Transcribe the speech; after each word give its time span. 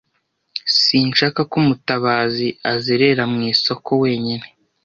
Sinshaka 0.81 1.39
ko 1.51 1.57
Mutabazi 1.67 2.47
azerera 2.73 3.23
mu 3.31 3.39
isoko 3.53 3.89
wenyine. 4.03 4.45